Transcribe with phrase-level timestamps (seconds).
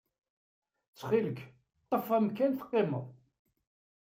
[0.89, 1.39] Ttxil-k,
[1.89, 3.05] ḍḍef amkan teqqimeḍ!